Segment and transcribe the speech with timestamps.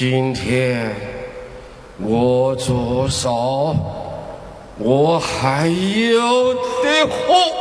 [0.00, 0.90] 今天
[1.98, 3.76] 我左手，
[4.78, 7.59] 我还有的活。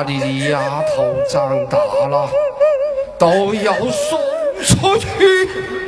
[0.00, 1.76] 家里的丫头长大
[2.08, 2.26] 了
[3.18, 4.18] 都要送
[4.62, 5.79] 出去。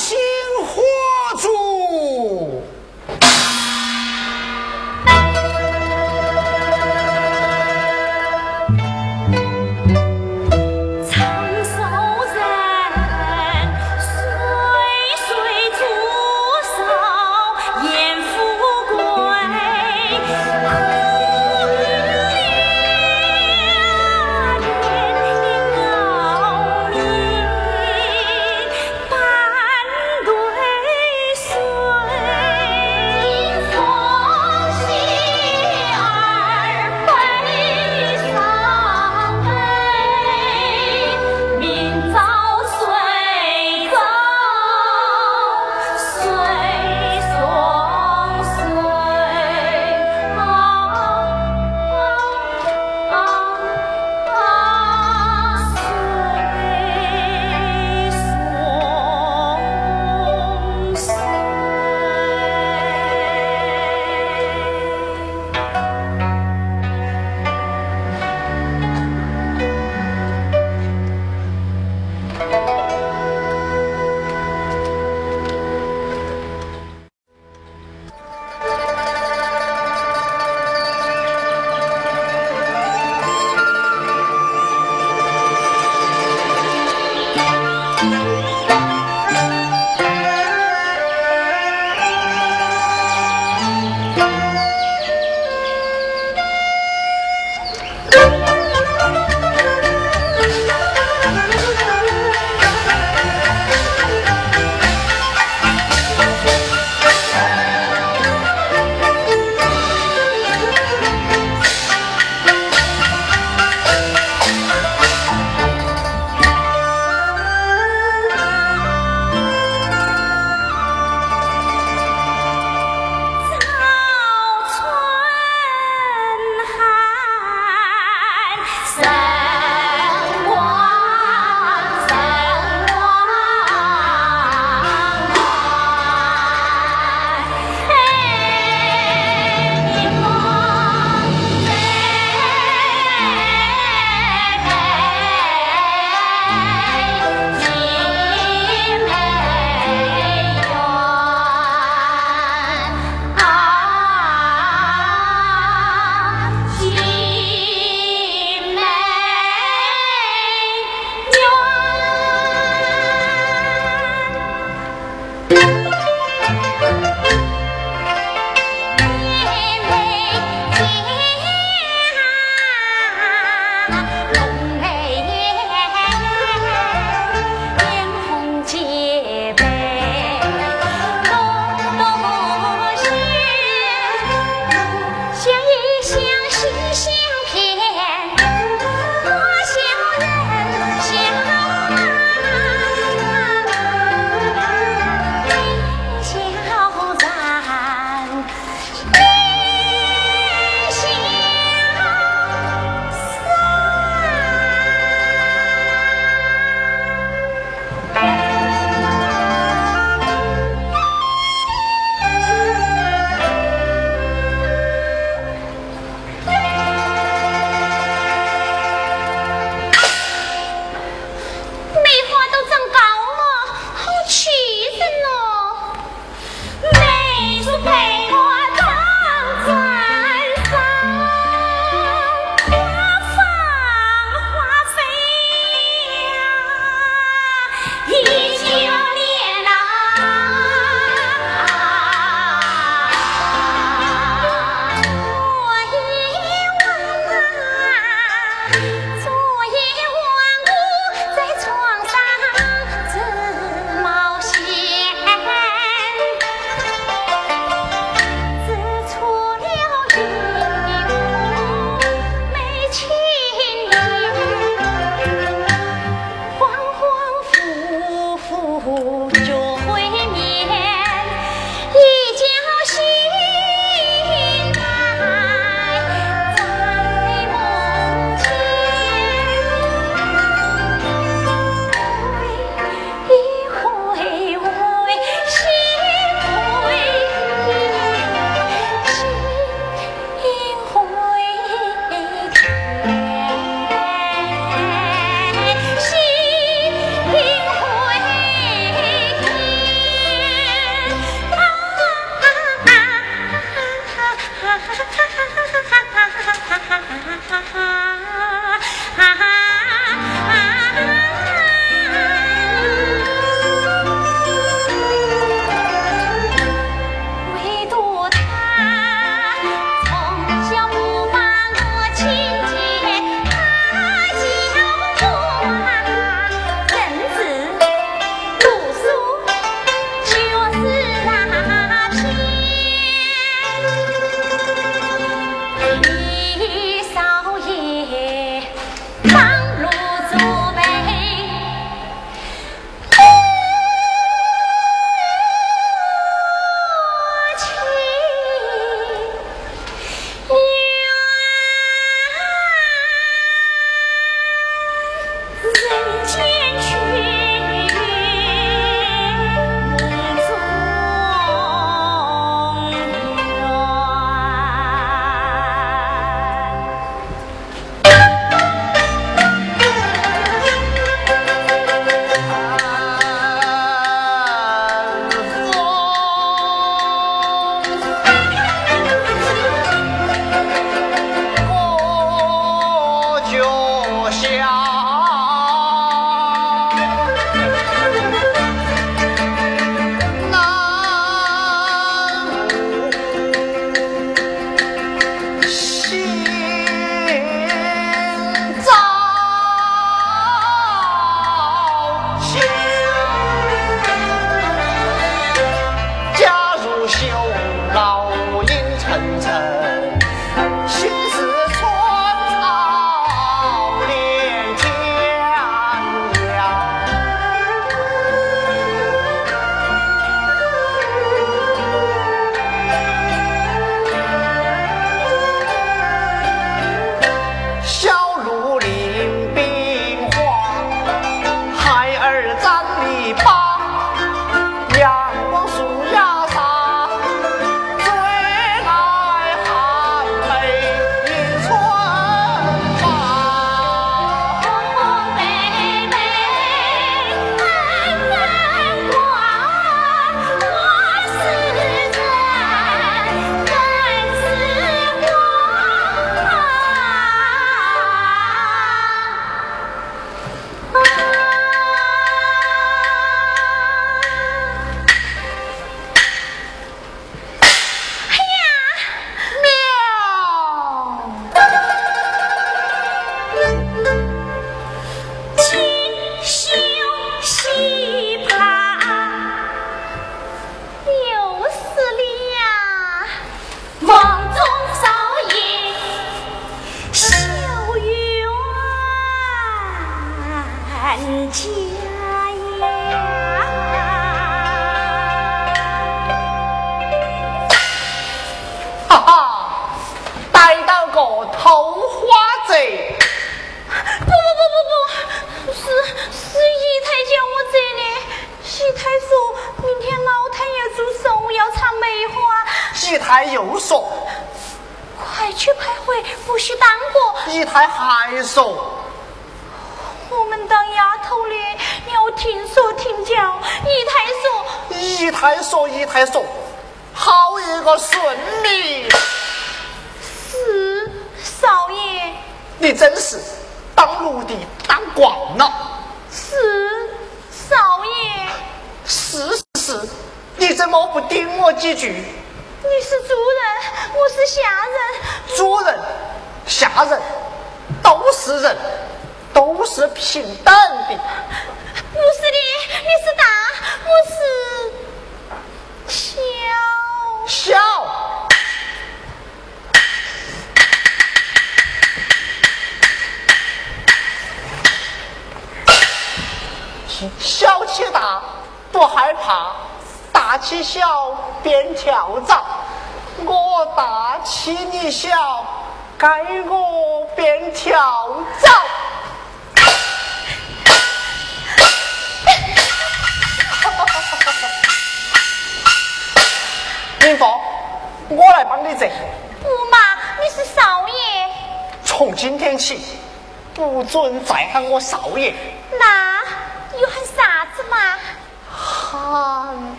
[0.00, 0.29] she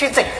[0.00, 0.39] 去整。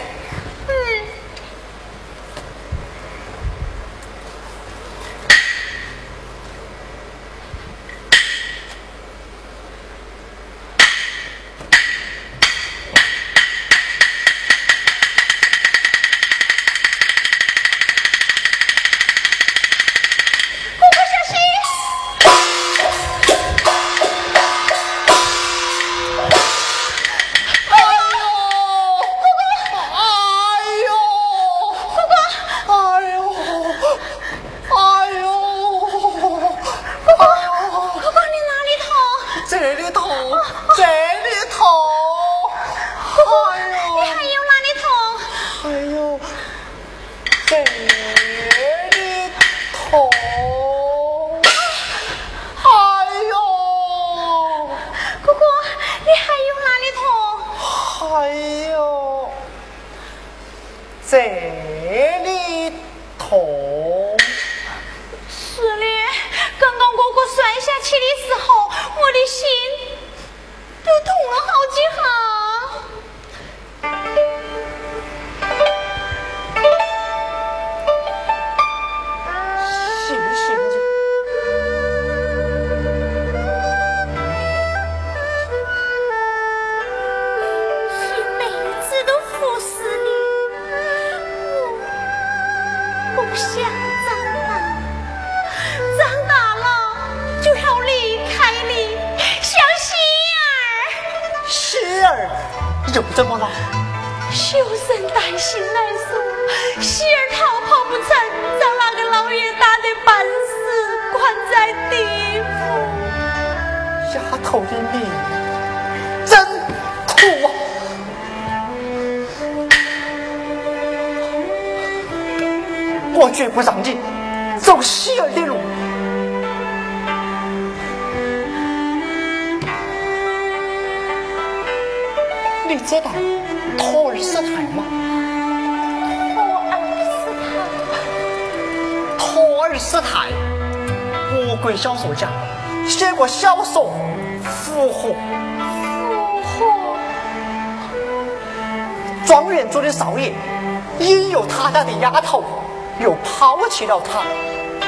[153.81, 154.21] 抛弃了他，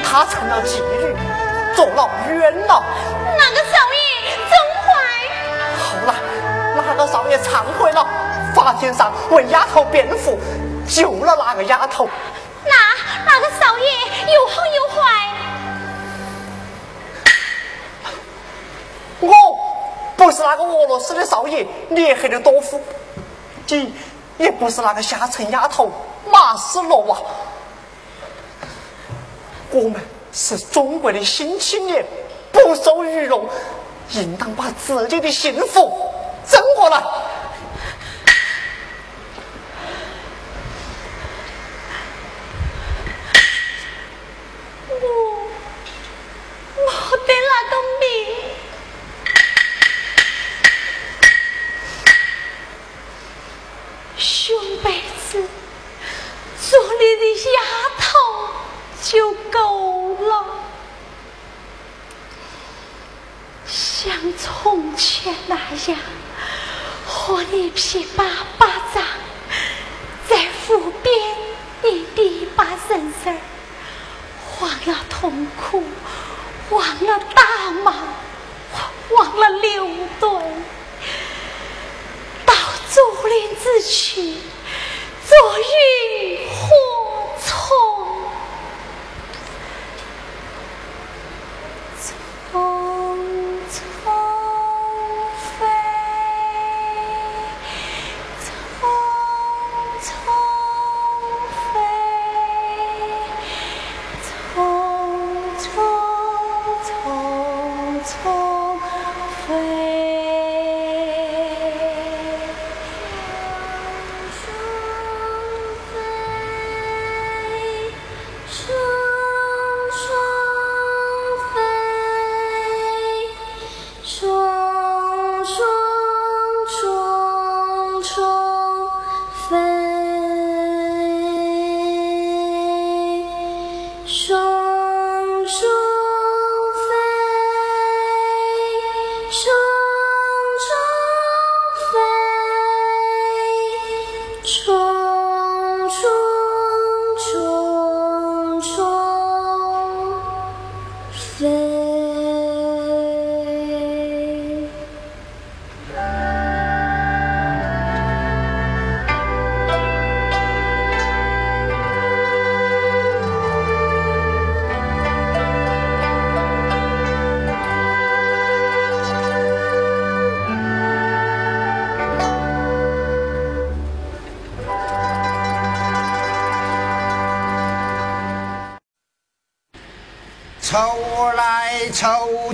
[0.03, 1.15] 他成了妓女，
[1.75, 2.83] 坐牢冤了。
[3.39, 4.53] 那个少爷真
[4.83, 4.85] 坏。
[5.79, 6.13] 后来，
[6.75, 8.07] 那个少爷忏悔了，
[8.53, 10.39] 法庭上为丫头辩护，
[10.87, 12.07] 救了那个丫头。
[12.65, 12.71] 那
[13.25, 13.89] 那个少爷
[14.31, 15.01] 又好又坏。
[19.21, 19.33] 我
[20.15, 22.79] 不是那个俄罗斯的少爷聂黑的多夫，
[23.69, 23.95] 你
[24.37, 25.91] 也不是那个下层丫头
[26.31, 27.17] 马斯洛娃。
[30.57, 32.05] 是中国的新青年，
[32.51, 33.45] 不受愚弄，
[34.11, 35.91] 应当把自己的幸福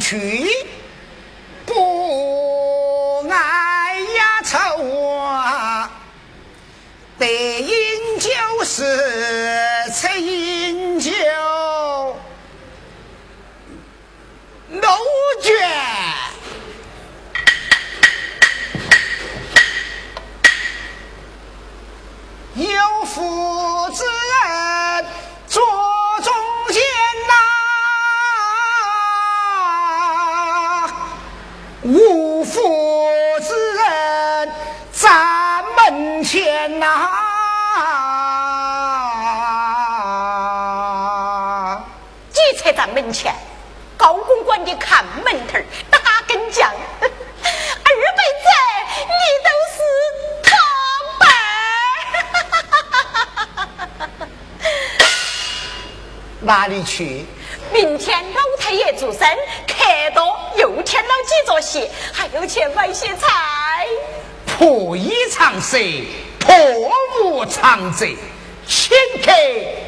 [0.09, 0.38] 取
[66.39, 66.55] 破
[67.23, 68.05] 无常者，
[68.67, 69.31] 请客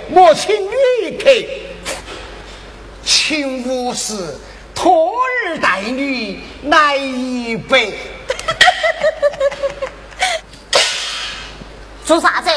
[0.10, 1.30] 莫请女客，
[3.04, 4.36] 请无事
[4.74, 7.92] 托儿带女来一百。
[12.06, 12.50] 做啥子？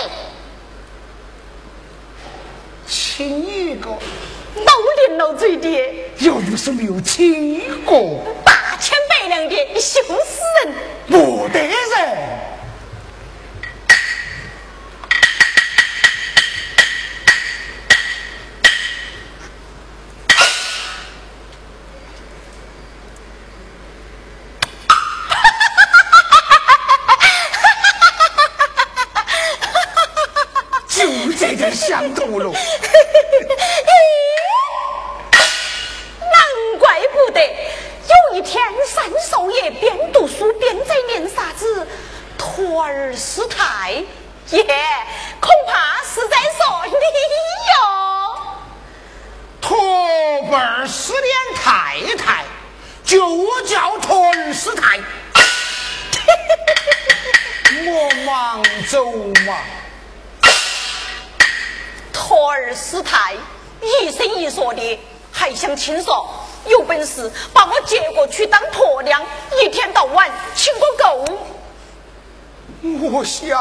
[2.87, 4.73] 亲一个，老
[5.09, 5.69] 年老嘴的，
[6.19, 7.93] 又有什么有亲一个？
[8.45, 10.75] 八千百两的，羞死人！
[11.09, 11.75] 不得人。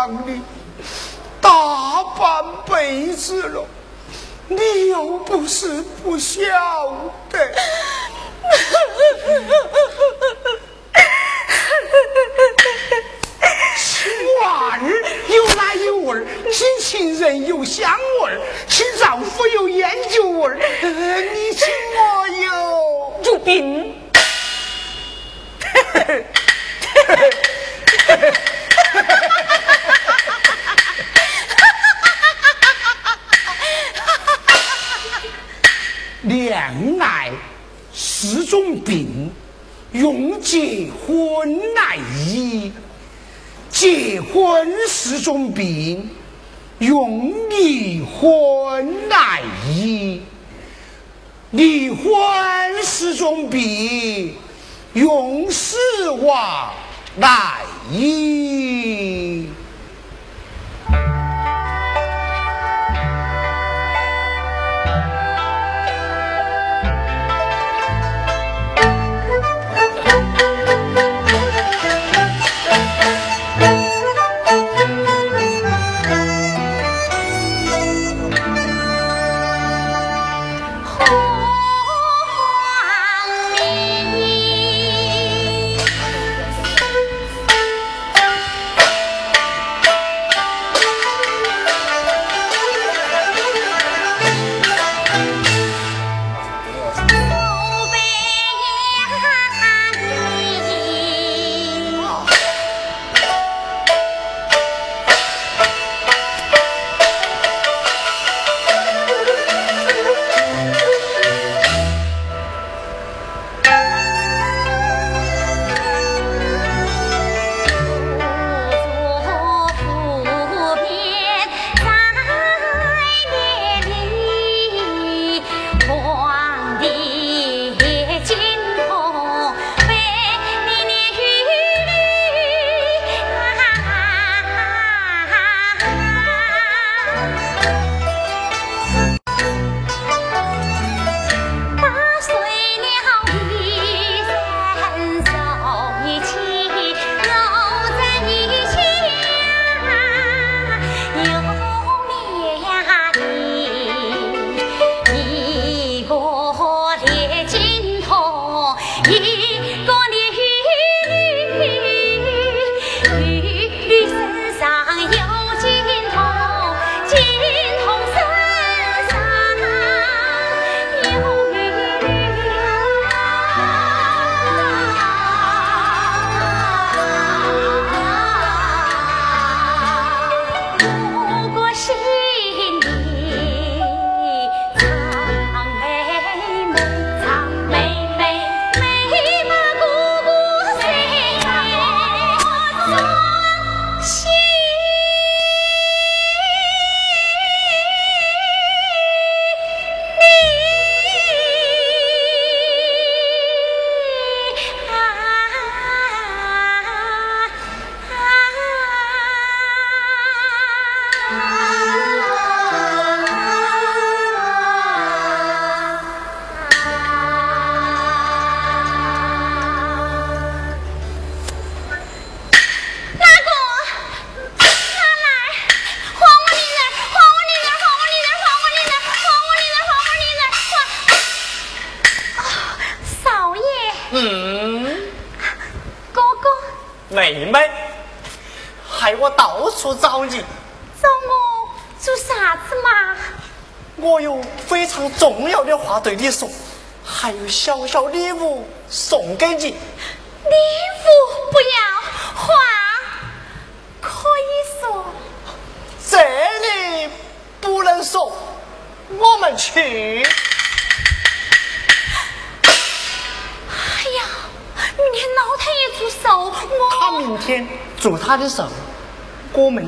[0.03, 0.41] 养你
[1.39, 3.65] 大半辈子了，
[4.49, 4.57] 你
[4.89, 6.43] 又不是不孝。
[45.23, 45.97] 中比。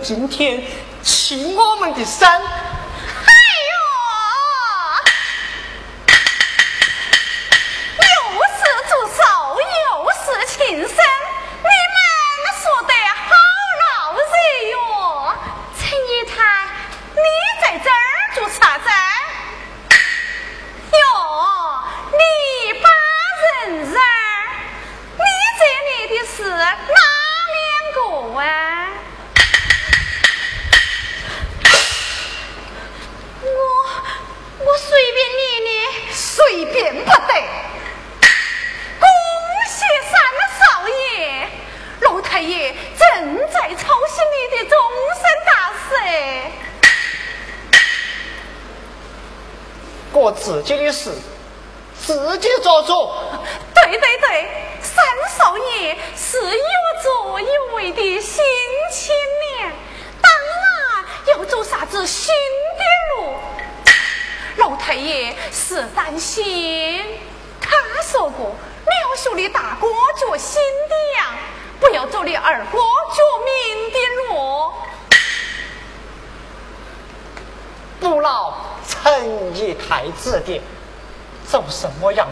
[0.06, 0.62] 今天
[1.02, 2.35] 请我们的山。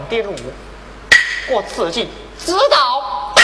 [0.04, 0.34] 什么样的路，
[1.48, 3.34] 我自己知道。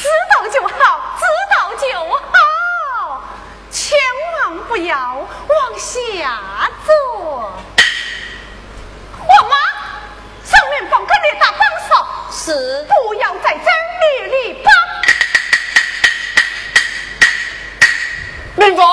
[0.00, 3.22] 知道就好，知道就好，
[3.70, 3.98] 千
[4.34, 6.92] 万不要往下走。
[9.20, 9.56] 我妈，
[10.44, 11.90] 上面放个列大帮手，
[12.32, 14.72] 是不要在这儿立立榜。
[18.56, 18.86] 明峰，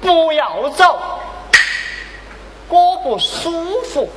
[0.00, 1.20] 不要走，
[2.68, 4.10] 我不舒服，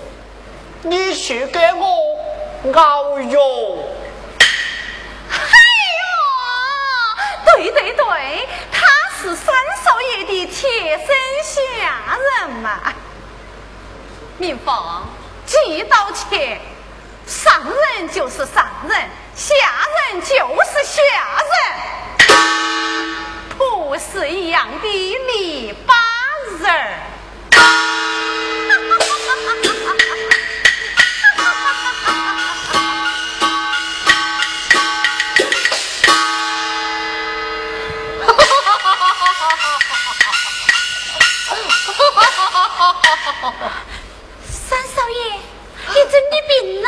[0.83, 1.85] 你去给我
[2.73, 3.39] 熬药。
[5.29, 5.35] 哎
[6.01, 6.13] 呦，
[7.45, 8.87] 对对对，他
[9.21, 9.53] 是三
[9.83, 11.07] 少爷的贴身
[11.43, 12.93] 下人嘛。
[14.37, 15.05] 明凤，
[15.45, 16.57] 记到起，
[17.27, 19.53] 上人就是上人，下
[20.09, 21.01] 人就是下
[22.27, 22.35] 人，
[23.55, 25.93] 不是一样的篱笆
[26.63, 26.97] 人
[43.41, 45.39] 三少爷，
[45.87, 46.87] 你真的病了？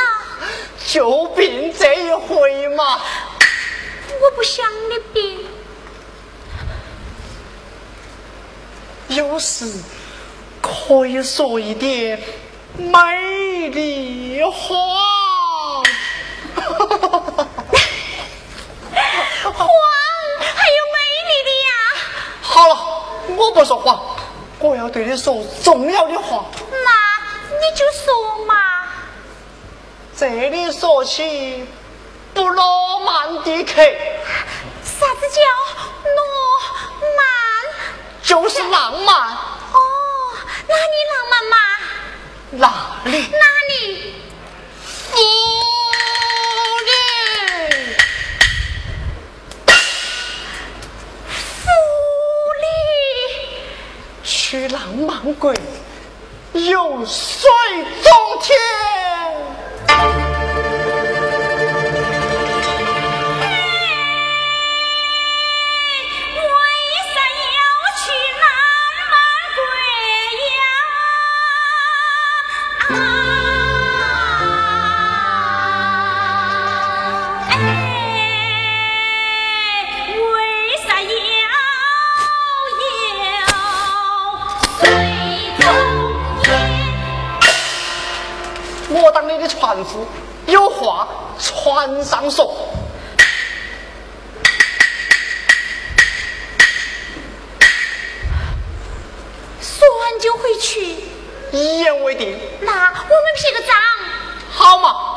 [0.85, 3.01] 就病这一回嘛，
[4.21, 5.47] 我不想你病。
[9.07, 9.81] 有时
[10.61, 12.21] 可以说一点
[12.77, 14.75] 美丽话。
[19.43, 19.67] 谎
[20.39, 21.69] 还有美丽的呀，
[22.41, 22.71] 好了，
[23.35, 24.12] 我不说谎，
[24.65, 26.45] 我要对你说重要的话。
[26.71, 26.89] 那
[27.49, 28.55] 你就说嘛。
[30.15, 31.67] 这里说起
[32.33, 35.41] 不罗曼蒂克，啥子叫
[36.15, 36.17] 罗
[37.17, 37.25] 曼？
[38.23, 39.13] 就是浪漫。
[39.13, 39.77] 哦，
[40.69, 41.57] 哪里浪漫嘛？
[42.51, 43.17] 哪里？
[43.31, 44.15] 哪里？
[44.81, 45.19] 夫
[54.53, 55.51] 驱狼猛鬼，
[56.53, 57.49] 又帅
[58.03, 58.55] 中天。
[89.73, 90.05] 船夫，
[90.45, 91.07] 有话
[91.39, 92.45] 船上说。
[99.59, 100.95] 说完就回去。
[101.51, 103.75] 一言为定，那我们撇个账。
[104.51, 105.12] 好嘛？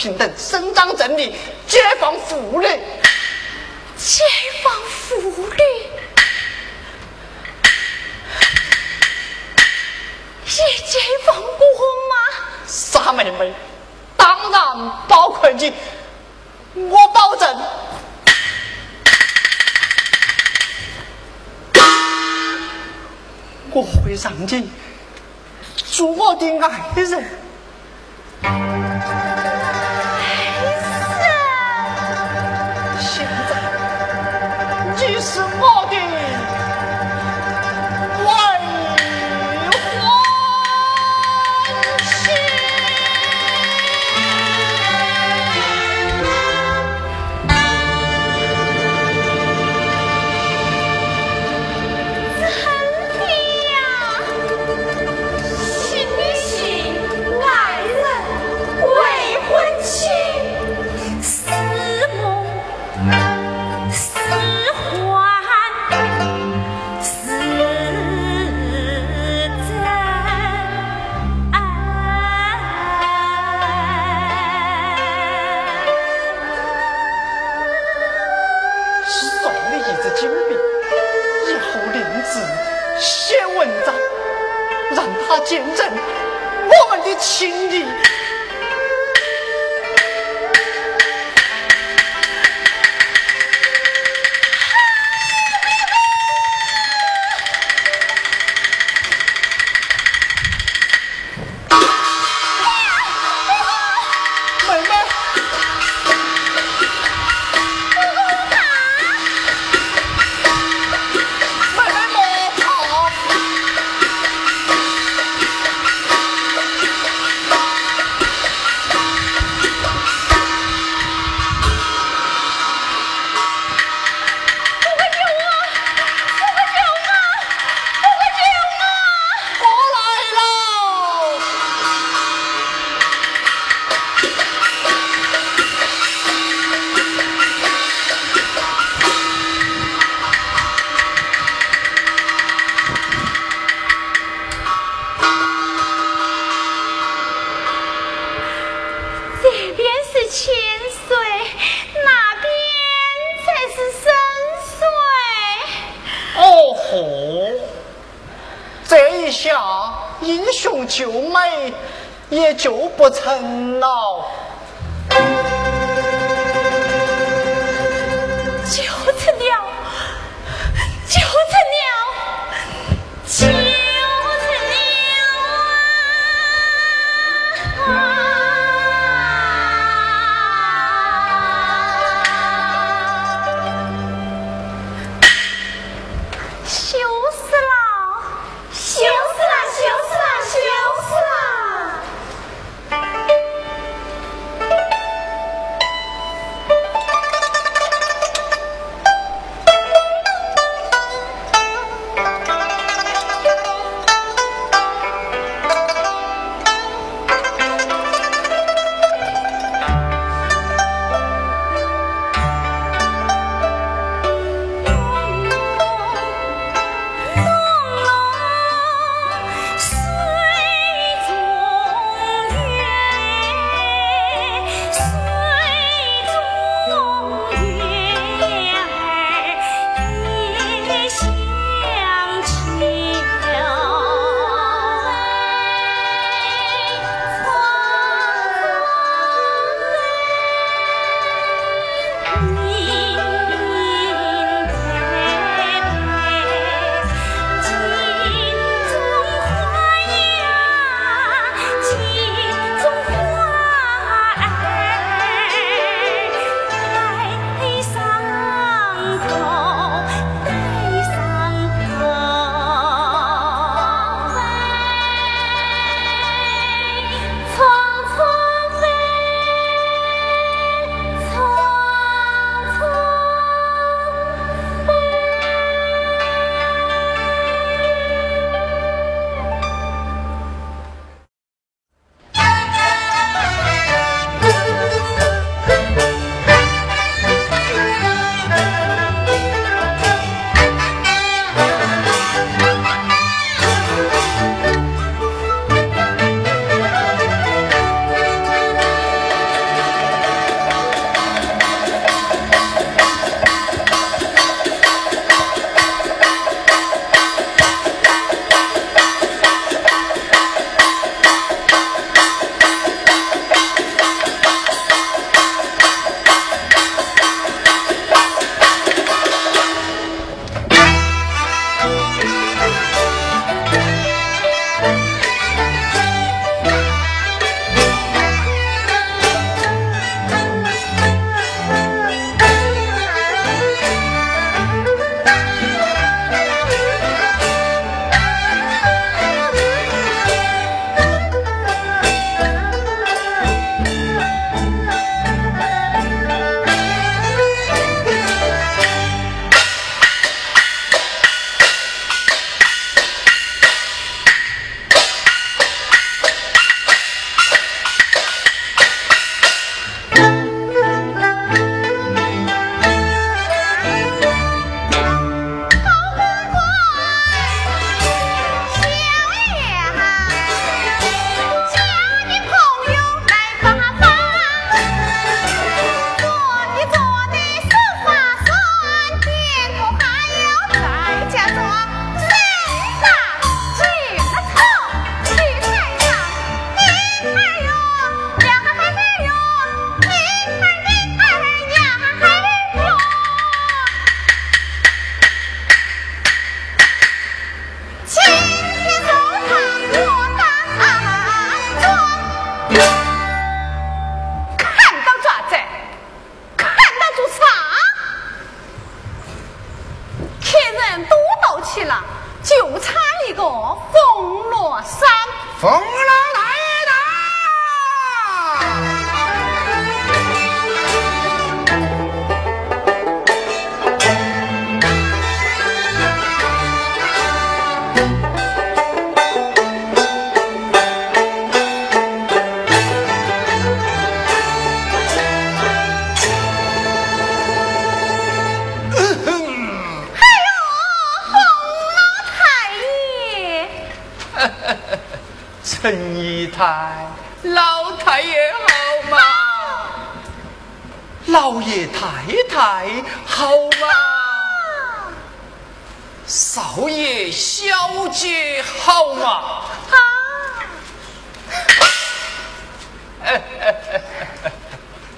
[0.00, 1.36] 平等，伸张正义，
[1.66, 2.66] 解放妇女，
[3.98, 4.24] 解
[4.62, 5.58] 放妇女，
[10.46, 11.42] 也解放我
[12.08, 12.14] 吗？
[12.66, 13.52] 傻妹妹，
[14.16, 15.70] 当然包括你，
[16.74, 17.62] 我保证。
[23.72, 24.70] 我会让你
[25.76, 27.39] 做我的爱人。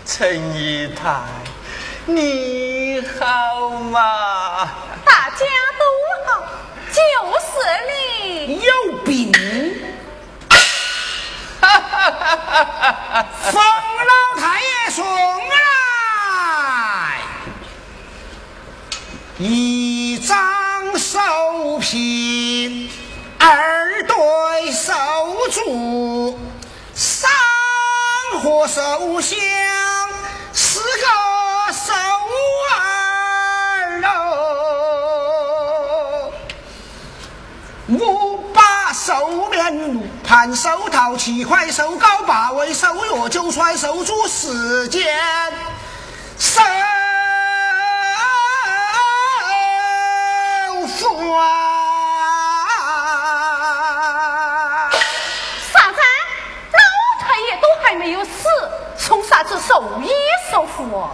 [0.04, 1.22] 陈姨太，
[2.06, 4.68] 你好吗？
[5.04, 5.46] 大家
[5.78, 5.84] 都
[6.26, 6.42] 好，
[6.90, 6.98] 就
[7.40, 7.46] 是
[7.88, 8.60] 你。
[8.60, 8.70] 有
[9.04, 9.32] 病！
[13.50, 15.54] 冯老太爷送来
[19.38, 22.90] 一张寿品，
[23.38, 24.92] 二对手
[25.50, 26.38] 足，
[26.92, 27.30] 三
[28.42, 29.38] 盒寿香，
[39.12, 45.06] 把手面炉盘手套七块手镐八位手镯九串手珠十件
[46.38, 46.62] 手
[50.86, 51.44] 服啊！
[55.74, 55.98] 啥子？
[56.72, 56.80] 老
[57.20, 58.30] 太爷都还没有死，
[58.96, 60.08] 送啥子寿衣
[60.50, 61.06] 寿服？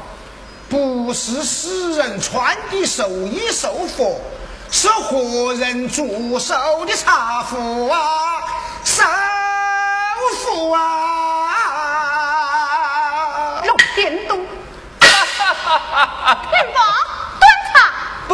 [0.69, 4.21] 不是死人穿的寿衣寿服，
[4.71, 6.55] 是活人祝寿
[6.87, 8.43] 的茶壶啊，
[8.85, 9.03] 寿
[10.37, 10.81] 服啊！
[13.65, 14.39] 弄电动。
[15.01, 15.09] 元
[16.75, 16.85] 芳，
[17.41, 17.43] 端
[17.73, 17.91] 茶。
[18.29, 18.33] 不，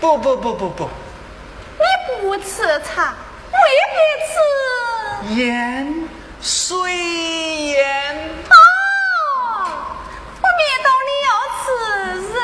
[0.00, 0.90] 不不不不不，
[1.78, 1.84] 你
[2.20, 3.14] 不吃茶，
[3.52, 3.56] 为
[3.94, 4.34] 别吃？
[5.36, 6.08] 烟
[6.42, 6.96] 水
[7.68, 7.76] 烟。
[8.50, 8.52] 哦，
[10.42, 11.30] 我灭到你要
[11.62, 11.64] 吃
[12.32, 12.38] 人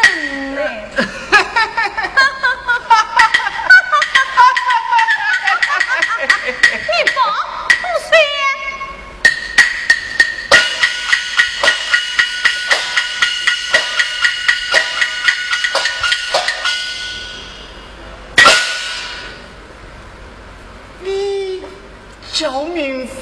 [0.56, 0.58] 嘞。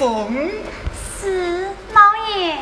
[0.03, 0.51] 凤，
[1.17, 2.57] 是老爷。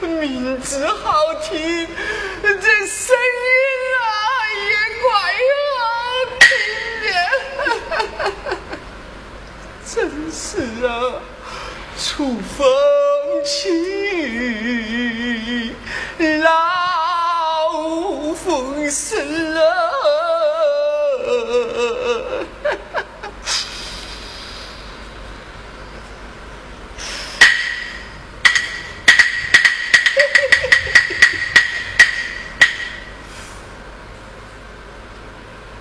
[0.00, 1.86] 名字好听，
[2.40, 3.18] 这声音
[3.92, 3.94] 啊
[4.64, 4.70] 也
[5.02, 5.06] 怪
[5.76, 5.78] 好
[6.40, 6.48] 听
[7.02, 7.06] 的。
[9.84, 10.46] 真是
[10.86, 10.88] 啊，
[11.98, 12.66] 楚风
[13.44, 15.74] 起，
[16.40, 19.60] 老风生啊。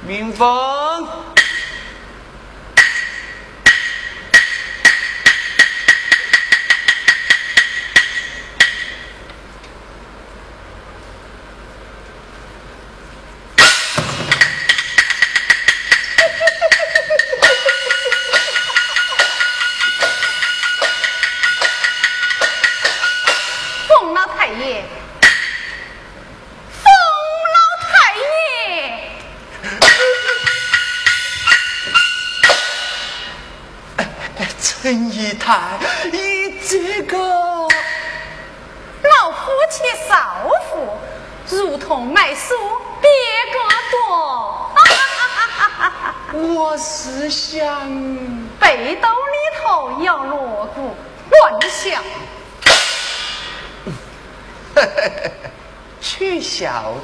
[0.07, 0.47] 明峰，
[35.35, 35.77] 太，
[36.11, 37.67] 你这个老
[39.31, 40.97] 夫妻少妇，
[41.55, 42.55] 如同卖书
[43.01, 43.09] 别
[43.53, 43.59] 个
[43.91, 44.71] 多。
[46.33, 47.87] 我是想，
[48.59, 50.95] 背兜里头有锣鼓，
[51.29, 52.03] 乱想。
[56.01, 56.95] 取笑，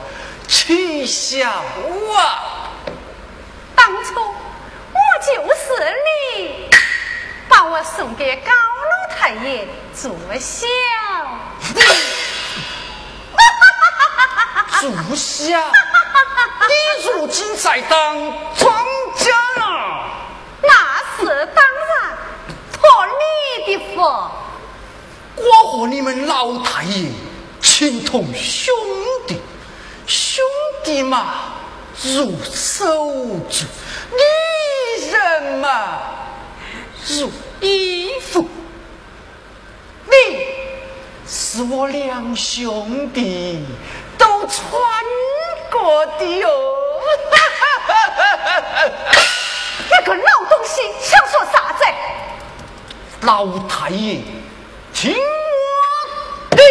[0.47, 2.71] 取笑啊！
[3.75, 5.63] 当初我就是
[6.35, 6.67] 你，
[7.47, 10.67] 把我送给高老太爷做小。
[14.79, 15.71] 住下，
[16.67, 18.15] 你如今在当
[18.55, 18.85] 庄
[19.17, 20.05] 家了。
[20.61, 22.17] 那是当然，
[22.71, 22.81] 托
[23.17, 24.01] 你的福。
[24.03, 27.09] 我和你们老太爷
[27.59, 28.71] 情同兄
[29.27, 29.41] 弟，
[30.05, 30.43] 兄
[30.83, 31.55] 弟嘛
[32.03, 32.85] 如手
[33.49, 33.65] 足，
[34.11, 35.97] 女人嘛，
[37.07, 37.31] 如
[37.61, 38.47] 衣服。
[40.05, 40.45] 你
[41.27, 43.63] 是我两兄弟
[44.17, 44.71] 都穿
[45.71, 46.49] 过的哟。
[49.89, 51.83] 那个老东西想说啥子？
[53.21, 54.21] 老太爷，
[54.93, 56.63] 听我的。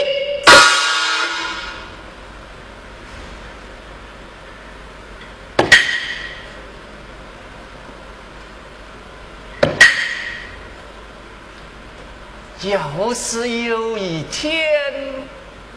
[12.62, 14.68] 要是有一天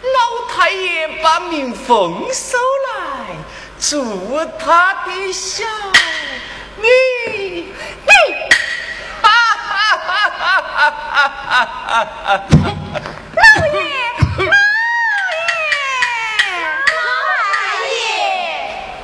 [0.01, 3.38] 老太爷把民丰收来，
[3.79, 5.63] 祝他的小
[6.75, 6.84] 女，
[7.61, 7.71] 你，
[9.21, 10.59] 哈哈哈哈
[10.89, 12.43] 哈哈哈！
[13.31, 13.41] 老
[13.73, 13.79] 爷，
[14.39, 14.51] 老
[15.39, 15.47] 爷，
[16.99, 17.01] 老
[17.88, 17.95] 爷，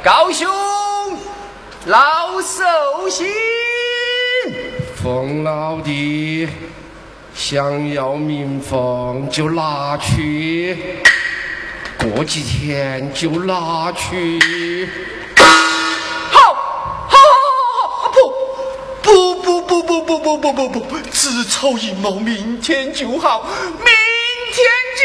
[0.04, 0.44] 高兄，
[1.86, 3.26] 老寿星，
[5.02, 6.50] 冯老弟。
[7.40, 10.78] 想要民房就拿去，
[11.98, 14.86] 过几天就拿去。
[15.38, 15.46] 好，
[16.32, 16.54] 好，
[17.08, 17.18] 好，
[17.80, 18.20] 好，好，不，
[19.02, 23.88] 不，不，不，不，不，不，不，不，不，子丑寅卯，明天就好，明
[24.52, 24.66] 天
[25.00, 25.02] 就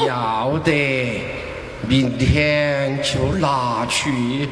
[0.00, 0.06] 好。
[0.08, 1.20] 要得，
[1.86, 4.48] 明天就拿去，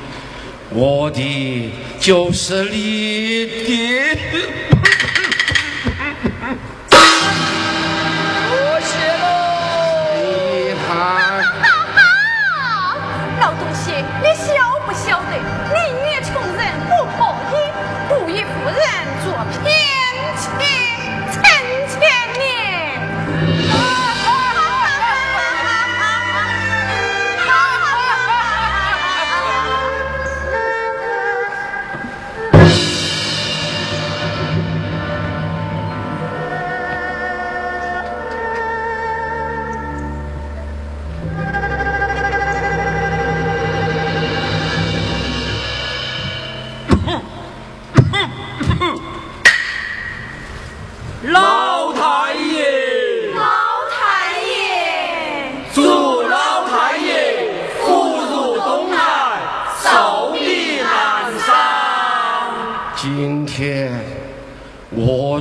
[0.69, 4.19] 我的就是你的。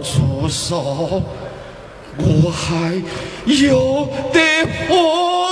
[0.01, 1.21] 出手
[2.17, 3.01] 我还
[3.45, 5.51] 有点活。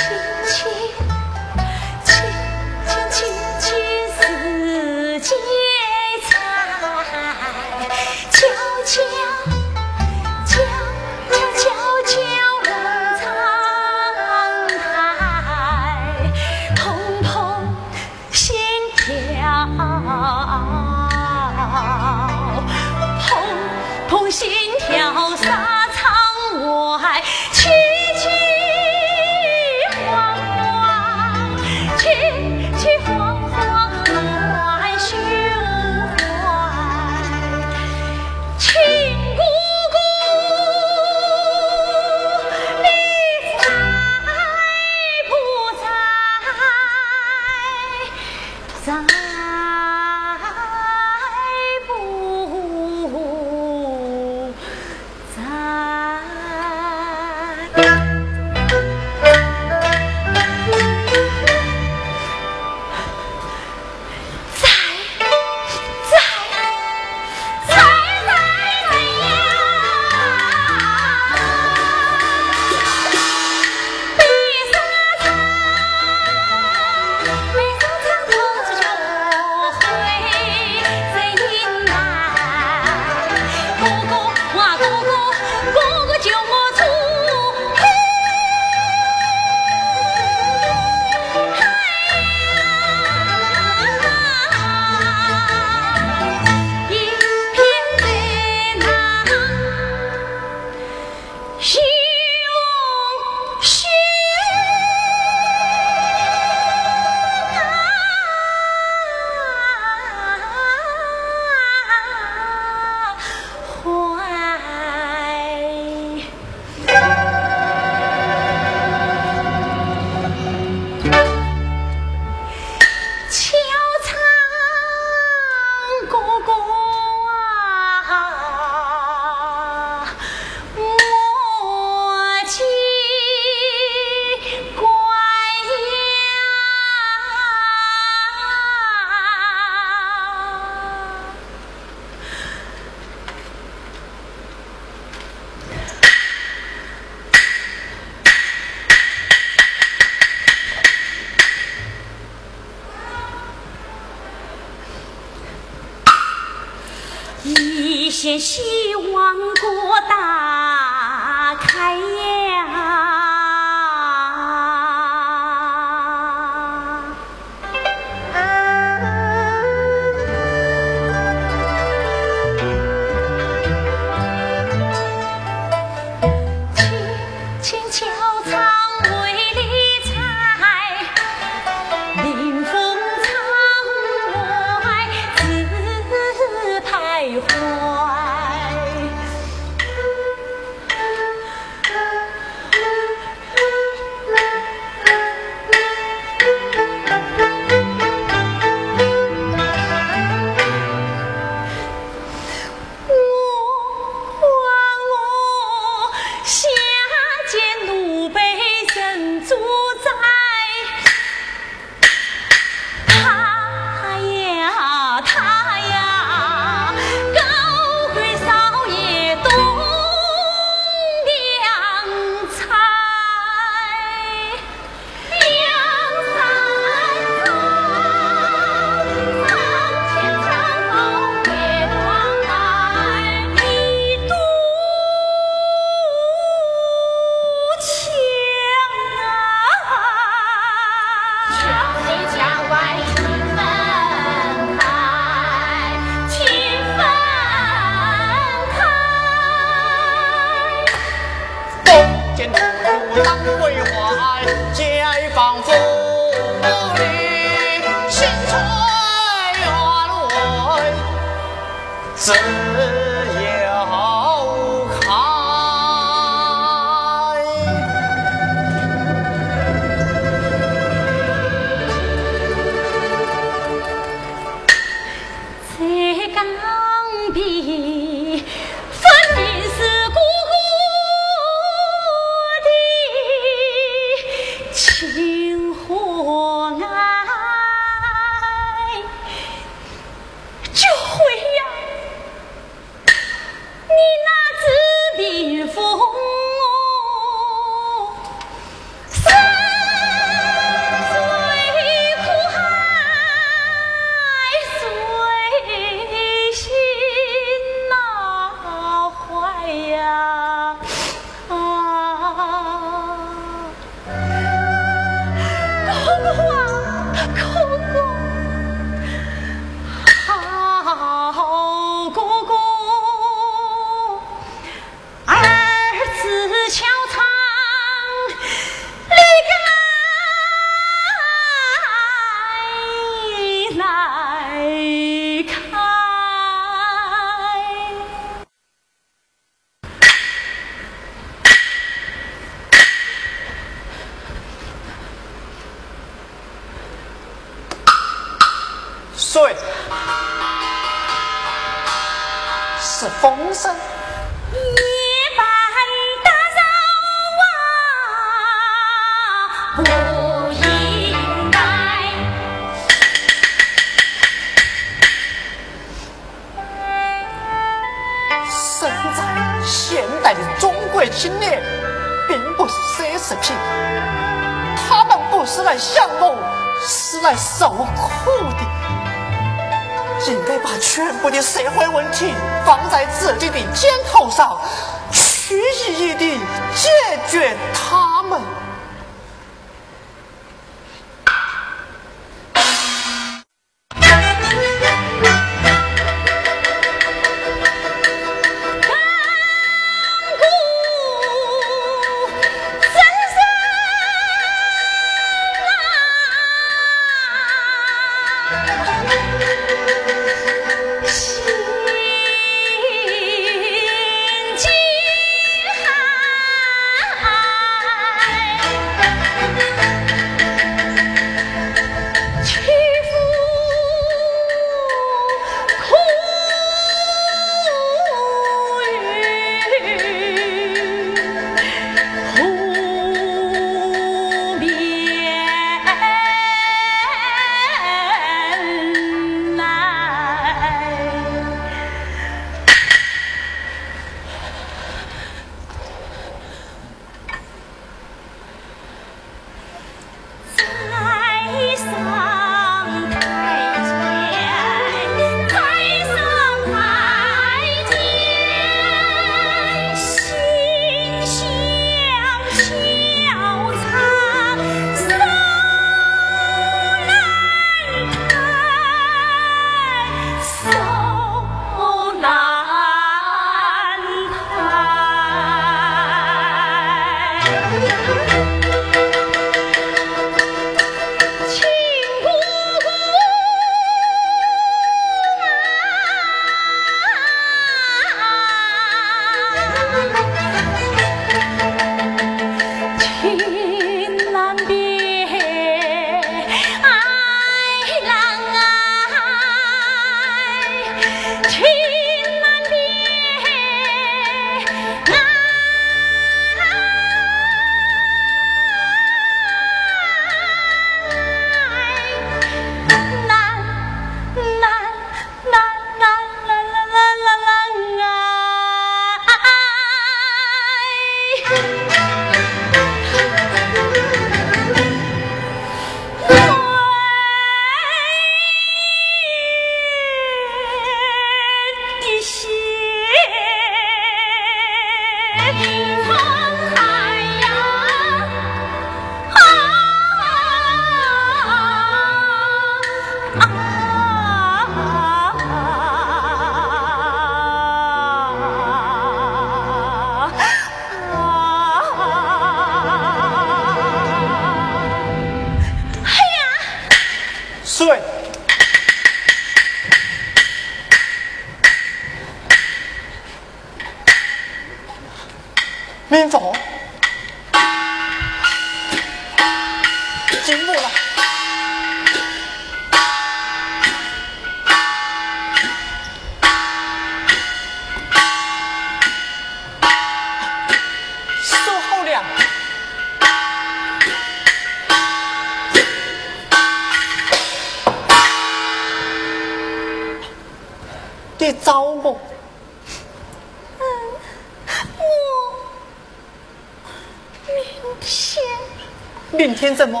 [599.74, 600.00] 天怎么？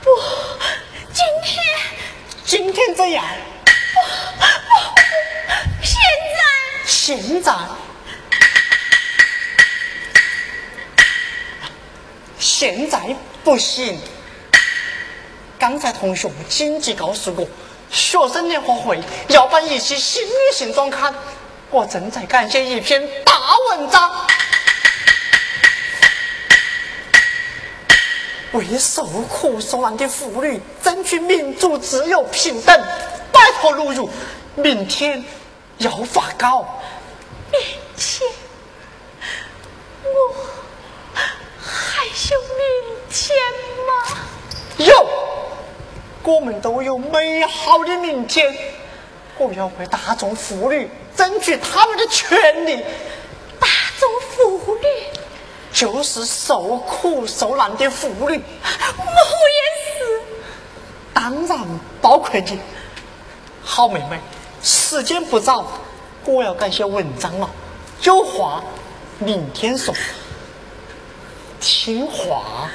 [0.00, 0.10] 不，
[1.12, 1.64] 今天。
[2.44, 3.24] 今天怎样？
[3.92, 4.00] 不
[4.38, 5.02] 不不，
[5.82, 5.98] 现
[6.36, 6.38] 在。
[6.86, 7.52] 现在。
[12.38, 13.00] 现在
[13.42, 13.98] 不行。
[15.58, 17.44] 刚才同学紧急告诉我，
[17.90, 21.12] 学生联欢会要办一期新女性专刊，
[21.70, 23.02] 我正在赶写一篇
[28.74, 32.76] 为受苦受难的妇女争取民主、自由、平等，
[33.30, 34.08] 摆脱奴役。
[34.56, 35.24] 明天
[35.78, 36.66] 要发稿。
[37.52, 37.60] 明
[37.96, 38.28] 天，
[40.02, 40.34] 我
[41.62, 43.38] 还有明天
[43.86, 43.92] 吗？
[44.78, 45.08] 有，
[46.24, 48.52] 我们都有美好的明天。
[49.38, 52.84] 我要为大众妇女争取他们的权利。
[55.74, 58.16] 就是受苦受难的妇女。
[58.20, 60.22] 我也是。
[61.12, 61.58] 当然
[62.00, 62.58] 包括你。
[63.62, 64.20] 好妹妹，
[64.62, 65.66] 时间不早，
[66.24, 67.50] 我要改写文章了。
[68.02, 68.62] 有话
[69.18, 69.92] 明天说。
[71.60, 72.70] 听话。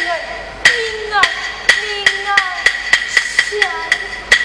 [0.00, 1.14] 命啊
[1.82, 1.92] 命
[2.26, 2.32] 啊！
[3.50, 3.60] 想
[4.42, 4.44] 他，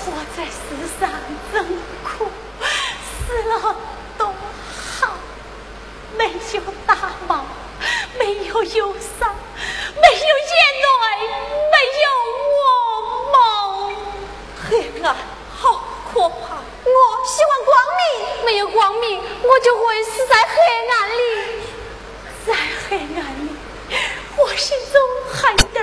[0.00, 0.04] 活
[0.34, 0.56] 在世
[0.98, 1.02] 上
[1.52, 1.54] 真
[2.02, 2.30] 苦，
[3.28, 3.52] 死了
[4.16, 4.22] 多
[4.98, 5.12] 好。
[6.16, 7.44] 没有打毛，
[8.18, 9.36] 没有忧伤，
[9.94, 11.04] 没有眼泪，
[11.72, 12.06] 没有
[12.54, 12.56] 噩
[13.32, 13.34] 梦。
[14.70, 14.70] 黑
[15.02, 15.14] 暗
[15.54, 16.96] 好可怕，我
[17.26, 18.00] 喜欢光明。
[18.46, 20.48] 没有光明，我就会死在黑
[20.88, 21.05] 暗。
[24.56, 25.00] 现宗
[25.32, 25.75] 还。